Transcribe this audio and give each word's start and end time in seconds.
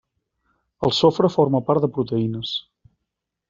El 0.87 0.93
sofre 1.01 1.31
forma 1.35 1.63
part 1.69 1.87
de 1.87 1.93
proteïnes. 1.99 2.59